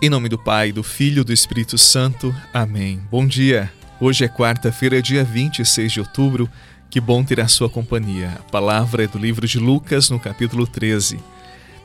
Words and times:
Em 0.00 0.08
nome 0.08 0.28
do 0.28 0.38
Pai, 0.38 0.70
do 0.70 0.84
Filho 0.84 1.22
e 1.22 1.24
do 1.24 1.32
Espírito 1.32 1.76
Santo. 1.76 2.32
Amém. 2.54 3.02
Bom 3.10 3.26
dia. 3.26 3.68
Hoje 4.00 4.24
é 4.24 4.28
quarta-feira, 4.28 5.02
dia 5.02 5.24
26 5.24 5.90
de 5.90 5.98
outubro. 5.98 6.48
Que 6.88 7.00
bom 7.00 7.24
ter 7.24 7.40
a 7.40 7.48
sua 7.48 7.68
companhia. 7.68 8.38
A 8.38 8.42
palavra 8.48 9.02
é 9.02 9.06
do 9.08 9.18
livro 9.18 9.44
de 9.44 9.58
Lucas, 9.58 10.08
no 10.08 10.20
capítulo 10.20 10.68
13. 10.68 11.18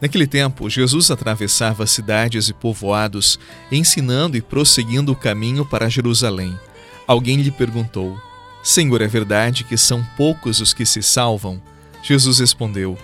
Naquele 0.00 0.26
tempo, 0.26 0.68
Jesus 0.68 1.08
atravessava 1.12 1.86
cidades 1.86 2.48
e 2.48 2.52
povoados, 2.52 3.38
ensinando 3.70 4.36
e 4.36 4.42
prosseguindo 4.42 5.12
o 5.12 5.16
caminho 5.16 5.64
para 5.64 5.88
Jerusalém. 5.88 6.58
Alguém 7.06 7.40
lhe 7.40 7.52
perguntou: 7.52 8.20
Senhor, 8.60 9.02
é 9.02 9.06
verdade 9.06 9.62
que 9.62 9.76
são 9.76 10.04
poucos 10.16 10.60
os 10.60 10.74
que 10.74 10.84
se 10.84 11.00
salvam? 11.00 11.62
Jesus 12.02 12.40
respondeu: 12.40 12.98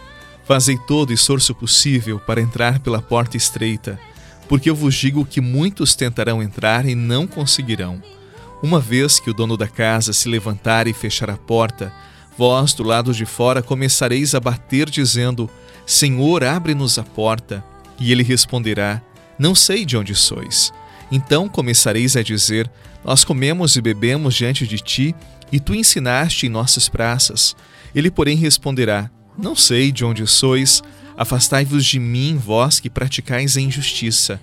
Fazei 0.45 0.77
todo 0.77 1.13
esforço 1.13 1.55
possível 1.55 2.19
para 2.19 2.41
entrar 2.41 2.81
pela 2.81 3.01
porta 3.01 3.37
estreita 3.37 4.01
porque 4.49 4.71
eu 4.71 4.75
vos 4.75 4.95
digo 4.95 5.25
que 5.25 5.41
muitos 5.41 5.95
tentarão 5.95 6.43
entrar 6.43 6.87
e 6.87 6.95
não 6.95 7.27
conseguirão. 7.27 8.03
Uma 8.63 8.81
vez 8.81 9.19
que 9.19 9.31
o 9.31 9.35
dono 9.35 9.57
da 9.57 9.69
casa 9.69 10.13
se 10.13 10.29
levantar 10.29 10.87
e 10.87 10.93
fechar 10.93 11.29
a 11.29 11.37
porta, 11.37 11.93
vós 12.39 12.73
do 12.73 12.83
lado 12.83 13.13
de 13.13 13.27
fora 13.27 13.63
começareis 13.63 14.35
a 14.35 14.41
bater, 14.41 14.89
dizendo: 14.89 15.51
Senhor, 15.85 16.43
abre-nos 16.43 16.99
a 16.99 17.03
porta. 17.03 17.65
E 17.99 18.13
ele 18.13 18.23
responderá: 18.23 19.03
Não 19.39 19.55
sei 19.55 19.85
de 19.85 19.97
onde 19.97 20.15
sois. 20.15 20.73
Então 21.11 21.49
começareis 21.49 22.17
a 22.17 22.23
dizer: 22.23 22.71
Nós 23.05 23.25
comemos 23.25 23.77
e 23.77 23.81
bebemos 23.81 24.35
diante 24.35 24.67
de 24.67 24.79
ti, 24.79 25.15
e 25.53 25.61
tu 25.61 25.75
ensinaste 25.75 26.47
em 26.47 26.51
nossas 26.51 26.89
praças. 26.89 27.55
Ele, 27.95 28.11
porém, 28.11 28.37
responderá: 28.37 29.11
Não 29.39 29.55
sei 29.55 29.93
de 29.93 30.05
onde 30.05 30.27
sois. 30.27 30.83
Afastai-vos 31.17 31.85
de 31.85 31.99
mim, 31.99 32.37
vós 32.37 32.79
que 32.79 32.91
praticais 32.91 33.57
a 33.57 33.61
injustiça. 33.61 34.41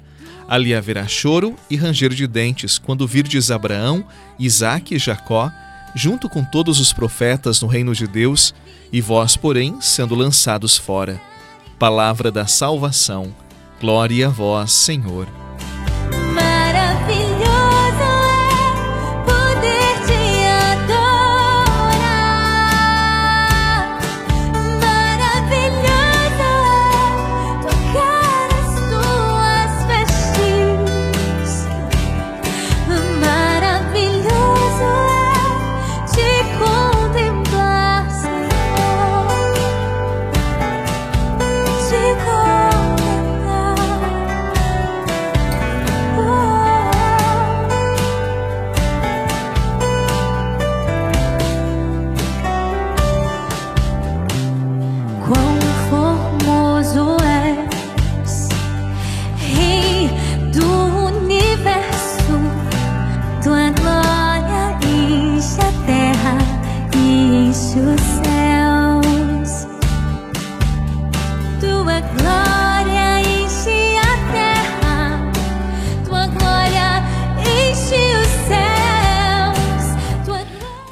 Ali 0.47 0.73
haverá 0.73 1.07
choro 1.07 1.55
e 1.69 1.75
ranger 1.75 2.13
de 2.13 2.27
dentes, 2.27 2.77
quando 2.77 3.07
virdes 3.07 3.51
Abraão, 3.51 4.05
Isaque 4.39 4.95
e 4.95 4.99
Jacó, 4.99 5.51
junto 5.95 6.27
com 6.27 6.43
todos 6.43 6.79
os 6.79 6.91
profetas 6.91 7.61
no 7.61 7.67
reino 7.67 7.93
de 7.93 8.07
Deus, 8.07 8.53
e 8.91 9.01
vós, 9.01 9.37
porém, 9.37 9.79
sendo 9.79 10.15
lançados 10.15 10.77
fora. 10.77 11.21
Palavra 11.79 12.31
da 12.31 12.47
salvação. 12.47 13.33
Glória 13.79 14.27
a 14.27 14.29
vós, 14.29 14.71
Senhor. 14.71 15.42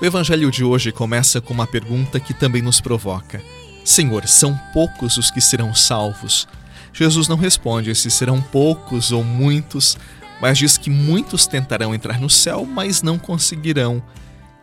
O 0.01 0.05
evangelho 0.05 0.49
de 0.49 0.63
hoje 0.63 0.91
começa 0.91 1.39
com 1.39 1.53
uma 1.53 1.67
pergunta 1.67 2.19
que 2.19 2.33
também 2.33 2.59
nos 2.59 2.81
provoca: 2.81 3.39
Senhor, 3.85 4.27
são 4.27 4.59
poucos 4.73 5.15
os 5.17 5.29
que 5.29 5.39
serão 5.39 5.75
salvos? 5.75 6.47
Jesus 6.91 7.27
não 7.27 7.37
responde 7.37 7.93
se 7.93 8.09
serão 8.09 8.41
poucos 8.41 9.11
ou 9.11 9.23
muitos, 9.23 9.95
mas 10.41 10.57
diz 10.57 10.75
que 10.75 10.89
muitos 10.89 11.45
tentarão 11.45 11.93
entrar 11.93 12.19
no 12.19 12.31
céu, 12.31 12.65
mas 12.65 13.03
não 13.03 13.19
conseguirão. 13.19 14.01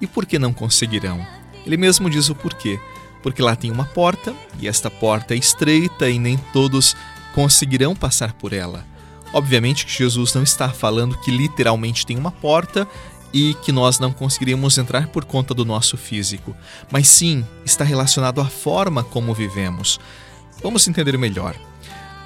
E 0.00 0.08
por 0.08 0.26
que 0.26 0.40
não 0.40 0.52
conseguirão? 0.52 1.24
Ele 1.64 1.76
mesmo 1.76 2.10
diz 2.10 2.28
o 2.28 2.34
porquê. 2.34 2.80
Porque 3.22 3.40
lá 3.40 3.54
tem 3.54 3.70
uma 3.70 3.84
porta, 3.84 4.34
e 4.58 4.66
esta 4.66 4.90
porta 4.90 5.34
é 5.34 5.36
estreita 5.36 6.10
e 6.10 6.18
nem 6.18 6.36
todos 6.52 6.96
conseguirão 7.32 7.94
passar 7.94 8.32
por 8.32 8.52
ela. 8.52 8.84
Obviamente 9.32 9.86
que 9.86 9.92
Jesus 9.92 10.34
não 10.34 10.42
está 10.42 10.68
falando 10.70 11.18
que 11.18 11.30
literalmente 11.30 12.04
tem 12.04 12.16
uma 12.16 12.32
porta 12.32 12.88
e 13.32 13.54
que 13.62 13.72
nós 13.72 13.98
não 13.98 14.12
conseguiríamos 14.12 14.78
entrar 14.78 15.08
por 15.08 15.24
conta 15.24 15.52
do 15.52 15.64
nosso 15.64 15.96
físico, 15.96 16.56
mas 16.90 17.08
sim 17.08 17.44
está 17.64 17.84
relacionado 17.84 18.40
à 18.40 18.46
forma 18.46 19.02
como 19.02 19.34
vivemos. 19.34 20.00
Vamos 20.62 20.86
entender 20.88 21.16
melhor. 21.18 21.54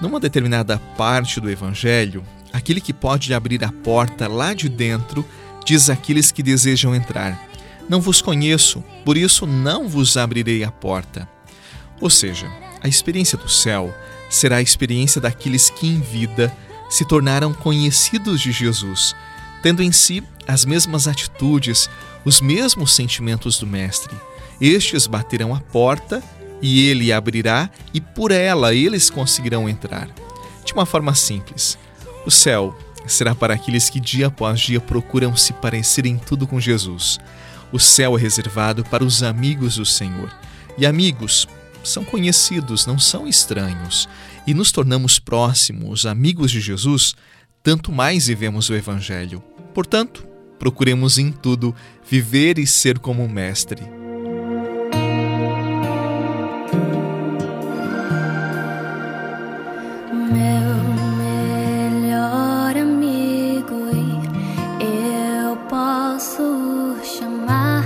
Numa 0.01 0.21
determinada 0.21 0.79
parte 0.97 1.41
do 1.41 1.51
Evangelho, 1.51 2.25
aquele 2.53 2.81
que 2.81 2.93
pode 2.93 3.33
abrir 3.35 3.65
a 3.65 3.73
porta 3.73 4.29
lá 4.29 4.55
de 4.55 4.69
dentro 4.69 5.25
diz 5.65 5.91
àqueles 5.91 6.33
que 6.33 6.43
desejam 6.43 6.95
entrar: 6.95 7.49
Não 7.89 8.01
vos 8.01 8.21
conheço, 8.21 8.83
por 9.05 9.17
isso 9.17 9.47
não 9.47 9.89
vos 9.89 10.17
abrirei 10.17 10.65
a 10.65 10.71
porta. 10.71 11.29
Ou 12.01 12.11
seja, 12.11 12.51
a 12.83 12.89
experiência 12.89 13.39
do 13.39 13.49
céu 13.49 13.95
será 14.29 14.57
a 14.57 14.63
experiência 14.63 15.21
daqueles 15.21 15.71
que 15.71 15.87
em 15.87 16.01
vida 16.01 16.53
se 16.91 17.05
tornaram 17.05 17.55
conhecidos 17.55 18.41
de 18.41 18.51
Jesus 18.51 19.15
tendo 19.63 19.83
em 19.83 19.93
si 19.93 20.23
as 20.47 20.65
mesmas 20.65 21.07
atitudes, 21.07 21.89
os 22.25 22.41
mesmos 22.41 22.93
sentimentos 22.93 23.59
do 23.59 23.67
Mestre. 23.67 24.15
Estes 24.61 25.07
baterão 25.07 25.55
a 25.55 25.61
porta 25.61 26.23
e 26.61 26.87
ele 26.87 27.13
abrirá, 27.13 27.69
e 27.93 28.01
por 28.01 28.31
ela 28.31 28.73
eles 28.75 29.11
conseguirão 29.11 29.69
entrar. 29.69 30.09
De 30.65 30.73
uma 30.73 30.87
forma 30.87 31.15
simples, 31.15 31.77
o 32.25 32.31
céu 32.31 32.77
será 33.07 33.35
para 33.35 33.55
aqueles 33.55 33.91
que 33.91 33.99
dia 33.99 34.29
após 34.29 34.61
dia 34.61 34.81
procuram 34.81 35.37
se 35.37 35.53
parecer 35.53 36.07
em 36.07 36.17
tudo 36.17 36.47
com 36.47 36.61
Jesus. 36.61 37.19
O 37.73 37.79
céu 37.81 38.17
é 38.17 38.21
reservado 38.21 38.85
para 38.85 39.03
os 39.03 39.23
amigos 39.23 39.77
do 39.77 39.85
Senhor. 39.85 40.33
E 40.79 40.87
amigos 40.87 41.49
são 41.83 42.05
conhecidos, 42.05 42.87
não 42.87 42.99
são 42.99 43.27
estranhos. 43.27 44.09
E 44.47 44.55
nos 44.55 44.71
tornamos 44.71 45.19
próximos, 45.19 46.07
amigos 46.07 46.51
de 46.51 46.61
Jesus, 46.61 47.15
tanto 47.63 47.91
mais 47.91 48.27
vivemos 48.27 48.69
o 48.69 48.75
Evangelho. 48.75 49.43
Portanto, 49.73 50.27
procuremos 50.59 51.19
em 51.19 51.33
tudo 51.33 51.75
viver 52.09 52.59
e 52.59 52.67
ser 52.67 52.99
como 52.99 53.25
o 53.25 53.29
Mestre. 53.29 53.83
Meu 60.13 60.75
melhor 61.19 62.77
amigo, 62.77 63.91
eu 64.81 65.57
posso 65.69 66.97
chamar 67.03 67.85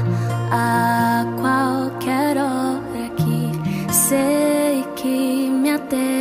a 0.50 1.24
qualquer 1.40 2.36
hora 2.36 3.08
que 3.16 3.94
sei 3.94 4.84
que 4.96 5.48
me 5.50 5.70
atenderá. 5.70 6.15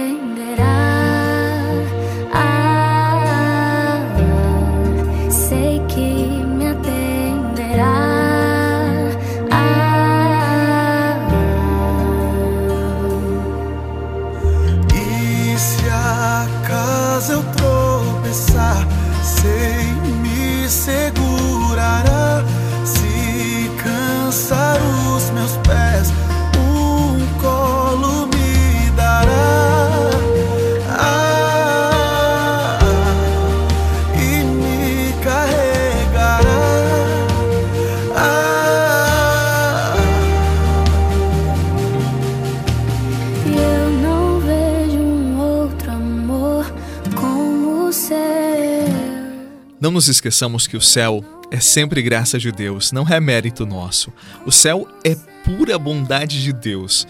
Não 49.86 49.92
nos 49.92 50.08
esqueçamos 50.08 50.66
que 50.66 50.76
o 50.76 50.82
céu 50.82 51.24
é 51.52 51.60
sempre 51.60 52.02
graça 52.02 52.40
de 52.40 52.52
Deus, 52.52 52.92
não 52.92 53.08
é 53.08 53.20
mérito 53.20 53.68
nosso. 53.68 54.12
O 54.44 54.52
céu 54.52 54.88
é 55.04 55.14
pura 55.44 55.78
bondade 55.78 56.42
de 56.42 56.52
Deus. 56.52 57.08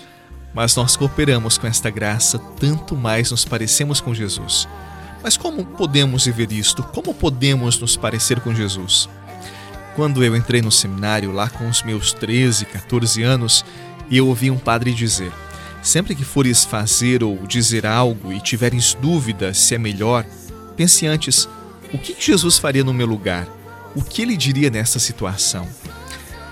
Mas 0.54 0.76
nós 0.76 0.98
cooperamos 0.98 1.58
com 1.58 1.68
esta 1.68 1.90
graça, 1.90 2.38
tanto 2.60 2.94
mais 2.94 3.32
nos 3.32 3.46
parecemos 3.46 4.02
com 4.02 4.14
Jesus. 4.14 4.68
Mas 5.24 5.38
como 5.38 5.64
podemos 5.64 6.26
viver 6.26 6.52
isto? 6.52 6.84
Como 6.84 7.14
podemos 7.14 7.80
nos 7.80 7.96
parecer 7.96 8.42
com 8.42 8.54
Jesus? 8.54 9.08
Quando 9.96 10.22
eu 10.22 10.36
entrei 10.36 10.62
no 10.62 10.70
seminário, 10.70 11.32
lá 11.32 11.50
com 11.50 11.70
os 11.70 11.82
meus 11.82 12.12
13, 12.12 12.66
14 12.66 13.24
anos, 13.24 13.64
eu 14.12 14.28
ouvi 14.28 14.52
um 14.52 14.58
padre 14.58 14.94
dizer: 14.94 15.32
Sempre 15.82 16.14
que 16.14 16.26
fores 16.26 16.66
fazer 16.66 17.24
ou 17.24 17.38
dizer 17.48 17.86
algo 17.86 18.34
e 18.34 18.42
tiveres 18.42 18.94
dúvida 18.96 19.54
se 19.54 19.76
é 19.76 19.78
melhor, 19.78 20.26
pense 20.76 21.08
antes: 21.08 21.48
o 21.94 21.98
que 21.98 22.16
Jesus 22.20 22.58
faria 22.58 22.84
no 22.84 22.94
meu 22.94 23.08
lugar? 23.08 23.48
O 23.96 24.04
que 24.04 24.22
ele 24.22 24.36
diria 24.36 24.70
nessa 24.70 25.00
situação? 25.00 25.68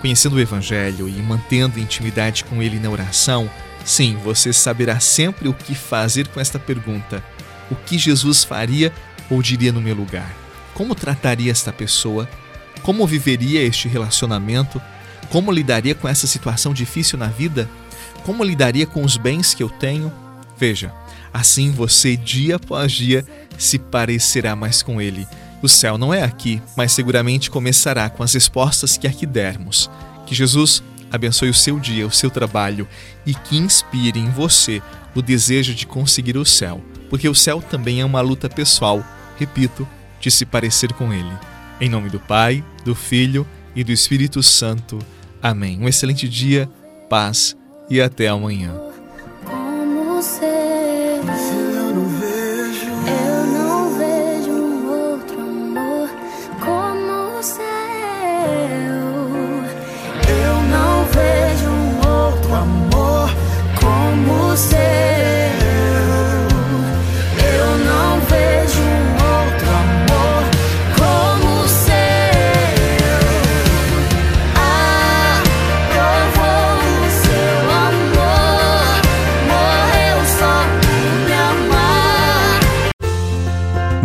Conhecendo 0.02 0.36
o 0.36 0.40
Evangelho 0.40 1.08
e 1.08 1.14
mantendo 1.22 1.80
intimidade 1.80 2.44
com 2.44 2.62
ele 2.62 2.80
na 2.80 2.90
oração, 2.90 3.50
sim, 3.86 4.18
você 4.24 4.52
saberá 4.54 5.00
sempre 5.00 5.48
o 5.48 5.54
que 5.54 5.76
fazer 5.76 6.28
com 6.28 6.40
esta 6.40 6.60
pergunta 6.60 7.24
o 7.70 7.76
que 7.76 7.98
Jesus 7.98 8.44
faria 8.44 8.94
ou 9.30 9.42
diria 9.42 9.72
no 9.72 9.82
meu 9.82 9.96
lugar? 9.96 10.32
Como 10.74 10.96
trataria 10.96 11.52
esta 11.52 11.72
pessoa? 11.72 12.30
Como 12.82 13.06
viveria 13.08 13.62
este 13.62 13.88
relacionamento? 13.88 14.82
Como 15.30 15.52
lidaria 15.52 15.96
com 15.96 16.08
essa 16.08 16.28
situação 16.28 16.74
difícil 16.74 17.18
na 17.18 17.28
vida? 17.28 17.70
Como 18.24 18.44
lidaria 18.44 18.86
com 18.86 19.04
os 19.04 19.18
bens 19.18 19.54
que 19.54 19.64
eu 19.64 19.70
tenho? 19.70 20.12
Veja, 20.58 20.94
assim 21.34 21.72
você, 21.72 22.16
dia 22.16 22.58
após 22.58 22.92
dia, 22.92 23.26
se 23.58 23.78
parecerá 23.78 24.56
mais 24.56 24.82
com 24.82 25.02
Ele. 25.02 25.28
O 25.62 25.70
céu 25.70 25.98
não 25.98 26.14
é 26.14 26.24
aqui, 26.24 26.62
mas 26.76 26.92
seguramente 26.92 27.50
começará 27.50 28.10
com 28.10 28.24
as 28.24 28.34
respostas 28.34 28.98
que 28.98 29.08
aqui 29.08 29.26
dermos. 29.26 29.90
Que 30.26 30.36
Jesus 30.36 30.84
abençoe 31.12 31.50
o 31.50 31.54
seu 31.54 31.80
dia, 31.80 32.06
o 32.08 32.12
seu 32.12 32.30
trabalho 32.30 32.88
e 33.26 33.34
que 33.34 33.58
inspire 33.58 34.20
em 34.20 34.30
você 34.30 34.82
o 35.16 35.22
desejo 35.22 35.74
de 35.74 35.86
conseguir 35.86 36.38
o 36.38 36.46
céu 36.46 36.82
porque 37.14 37.30
o 37.30 37.36
céu 37.36 37.62
também 37.62 38.02
é 38.02 38.06
uma 38.06 38.22
luta 38.22 38.50
pessoal, 38.50 39.06
repito, 39.38 39.88
de 40.20 40.32
se 40.32 40.48
parecer 40.48 40.92
com 40.94 41.14
Ele. 41.14 41.32
Em 41.80 41.88
nome 41.88 42.10
do 42.10 42.20
Pai, 42.20 42.66
do 42.84 42.96
Filho 42.96 43.46
e 43.76 43.84
do 43.84 43.92
Espírito 43.92 44.42
Santo. 44.42 44.98
Amém. 45.40 45.80
Um 45.80 45.88
excelente 45.88 46.28
dia, 46.28 46.68
paz 47.08 47.56
e 47.88 48.02
até 48.02 48.30
amanhã. 48.30 48.74